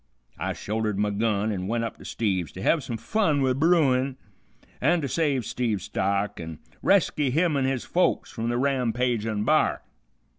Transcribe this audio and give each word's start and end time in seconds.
I 0.39 0.53
shouldered 0.53 0.97
my 0.97 1.11
gun 1.11 1.51
an' 1.51 1.67
went 1.67 1.83
up 1.83 1.97
to 1.97 2.05
Steve's 2.05 2.51
to 2.53 2.61
hev 2.63 2.83
some 2.83 2.97
fun 2.97 3.43
with 3.43 3.59
bruin, 3.59 4.17
an' 4.81 4.99
to 5.01 5.07
save 5.07 5.45
Steve's 5.45 5.83
stock, 5.83 6.39
an' 6.39 6.57
resky 6.81 7.29
him 7.29 7.55
an' 7.55 7.65
his 7.65 7.83
folks 7.85 8.31
from 8.31 8.49
the 8.49 8.57
rampagin' 8.57 9.45
b'ar. 9.45 9.83